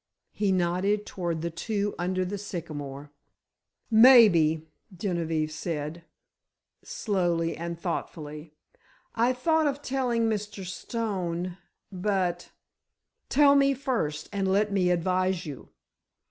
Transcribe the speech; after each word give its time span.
He 0.31 0.51
nodded 0.51 1.05
toward 1.05 1.43
the 1.43 1.51
two 1.51 1.93
under 1.99 2.25
the 2.25 2.39
sycamore. 2.39 3.11
"Maybe," 3.91 4.65
Genevieve 4.97 5.51
said, 5.51 6.05
slowly 6.83 7.55
and 7.55 7.79
thoughtfully, 7.79 8.51
"I 9.13 9.31
thought 9.31 9.67
of 9.67 9.83
telling 9.83 10.23
Mr. 10.27 10.65
Stone—but——" 10.65 12.49
"Tell 13.29 13.53
me 13.53 13.75
first, 13.75 14.27
and 14.33 14.47
let 14.47 14.71
me 14.71 14.89
advise 14.89 15.45
you." 15.45 15.69